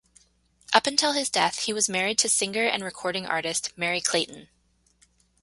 [0.73, 4.47] Up until his death he was married to singer and recording artist Merry Clayton.